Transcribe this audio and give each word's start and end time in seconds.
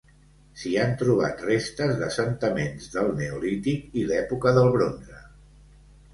S'hi 0.59 0.69
han 0.83 0.95
trobat 1.01 1.43
restes 1.47 1.93
d'assentaments 1.99 2.89
del 2.95 3.11
neolític 3.21 4.01
i 4.03 4.09
l'època 4.09 4.57
del 4.59 4.73
bronze. 4.79 5.23